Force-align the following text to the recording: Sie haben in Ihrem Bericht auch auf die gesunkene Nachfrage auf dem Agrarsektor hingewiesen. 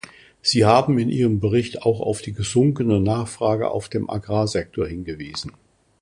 Sie 0.41 0.65
haben 0.65 0.97
in 0.97 1.09
Ihrem 1.09 1.39
Bericht 1.39 1.83
auch 1.83 2.01
auf 2.01 2.23
die 2.23 2.33
gesunkene 2.33 2.99
Nachfrage 2.99 3.69
auf 3.69 3.87
dem 3.87 4.09
Agrarsektor 4.09 4.87
hingewiesen. 4.87 5.51